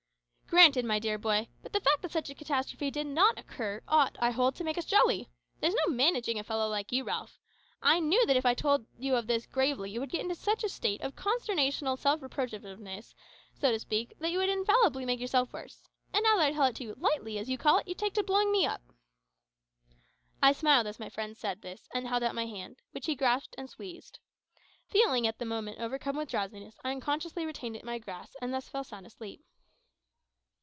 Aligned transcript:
"Granted, 0.47 0.83
my 0.83 0.99
dear 0.99 1.17
boy; 1.17 1.47
but 1.63 1.71
the 1.71 1.79
fact 1.79 2.01
that 2.01 2.11
such 2.11 2.29
a 2.29 2.35
catastrophe 2.35 2.91
did 2.91 3.07
not 3.07 3.39
occur, 3.39 3.79
ought, 3.87 4.17
I 4.19 4.31
hold, 4.31 4.53
to 4.57 4.65
make 4.65 4.77
us 4.77 4.83
jolly. 4.83 5.29
There's 5.61 5.73
no 5.85 5.93
managing 5.93 6.37
a 6.37 6.43
fellow 6.43 6.67
like 6.67 6.91
you, 6.91 7.05
Ralph. 7.05 7.39
I 7.81 8.01
knew 8.01 8.25
that 8.25 8.35
if 8.35 8.45
I 8.45 8.53
told 8.53 8.85
you 8.99 9.15
of 9.15 9.27
this 9.27 9.45
gravely, 9.47 9.89
you 9.91 10.01
would 10.01 10.09
get 10.09 10.19
into 10.19 10.35
such 10.35 10.65
a 10.65 10.69
state 10.69 10.99
of 11.01 11.15
consternational 11.15 11.95
self 11.97 12.19
reproachativeness, 12.19 13.15
so 13.53 13.71
to 13.71 13.79
speak, 13.79 14.13
that 14.19 14.29
you 14.31 14.39
would 14.39 14.49
infallibly 14.49 15.05
make 15.05 15.21
yourself 15.21 15.53
worse. 15.53 15.87
And 16.13 16.23
now 16.23 16.35
that 16.35 16.47
I 16.47 16.51
tell 16.51 16.65
it 16.65 16.75
to 16.75 16.83
you 16.83 16.95
`lightly,' 16.95 17.39
as 17.39 17.49
you 17.49 17.57
call 17.57 17.77
it, 17.77 17.87
you 17.87 17.95
take 17.95 18.13
to 18.15 18.23
blowing 18.23 18.51
me 18.51 18.65
up." 18.65 18.81
I 20.43 20.51
smiled 20.51 20.85
as 20.85 20.99
my 20.99 21.07
friend 21.07 21.37
said 21.37 21.61
this, 21.61 21.87
and 21.93 22.07
held 22.09 22.23
out 22.23 22.35
my 22.35 22.45
hand, 22.47 22.81
which 22.91 23.05
he 23.05 23.15
grasped 23.15 23.55
and 23.57 23.69
squeezed. 23.69 24.19
Feeling 24.85 25.25
at 25.25 25.39
the 25.39 25.45
moment 25.45 25.79
overcome 25.79 26.17
with 26.17 26.27
drowsiness, 26.29 26.75
I 26.83 26.91
unconsciously 26.91 27.45
retained 27.45 27.77
it 27.77 27.83
in 27.83 27.87
my 27.87 27.97
grasp, 27.99 28.35
and 28.41 28.53
thus 28.53 28.67
fell 28.67 28.83
sound 28.83 29.05
asleep. 29.07 29.41